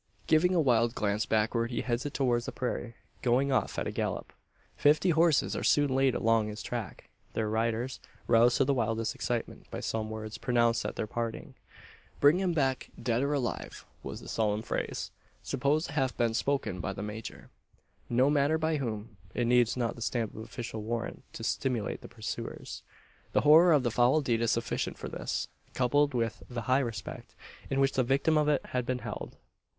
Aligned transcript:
Giving 0.25 0.55
a 0.55 0.59
wild 0.59 0.95
glance 0.95 1.27
backward, 1.27 1.69
he 1.69 1.81
heads 1.81 2.07
it 2.07 2.15
towards 2.15 2.47
the 2.47 2.51
prairie 2.51 2.95
going 3.21 3.51
off 3.51 3.77
at 3.77 3.85
a 3.85 3.91
gallop. 3.91 4.33
Fifty 4.75 5.11
horses 5.11 5.55
are 5.55 5.63
soon 5.63 5.93
laid 5.93 6.15
along 6.15 6.47
his 6.47 6.63
track 6.63 7.11
their 7.33 7.47
riders 7.47 7.99
roused 8.25 8.57
to 8.57 8.65
the 8.65 8.73
wildest 8.73 9.13
excitement 9.13 9.69
by 9.69 9.79
some 9.79 10.09
words 10.09 10.39
pronounced 10.39 10.83
at 10.85 10.95
their 10.95 11.05
parting. 11.05 11.53
"Bring 12.19 12.39
him 12.39 12.51
back 12.51 12.89
dead 12.99 13.21
or 13.21 13.33
alive!" 13.35 13.85
was 14.01 14.21
the 14.21 14.27
solemn 14.27 14.63
phrase, 14.63 15.11
supposed 15.43 15.85
to 15.85 15.93
have 15.93 16.17
been 16.17 16.33
spoken 16.33 16.79
by 16.79 16.93
the 16.93 17.03
major. 17.03 17.51
No 18.09 18.31
matter 18.31 18.57
by 18.57 18.77
whom. 18.77 19.17
It 19.35 19.45
needs 19.45 19.77
not 19.77 19.95
the 19.95 20.01
stamp 20.01 20.33
of 20.33 20.41
official 20.41 20.81
warrant 20.81 21.23
to 21.33 21.43
stimulate 21.43 22.01
the 22.01 22.07
pursuers. 22.09 22.81
Their 23.33 23.43
horror 23.43 23.71
of 23.71 23.83
the 23.83 23.91
foul 23.91 24.21
deed 24.21 24.41
is 24.41 24.49
sufficient 24.49 24.97
for 24.97 25.09
this 25.09 25.47
coupled 25.75 26.15
with 26.15 26.41
the 26.49 26.61
high 26.63 26.79
respect 26.79 27.35
in 27.69 27.79
which 27.79 27.91
the 27.93 28.03
victim 28.03 28.35
of 28.35 28.47
it 28.49 28.65
had 28.65 28.83
been 28.87 28.97
held. 29.05 29.37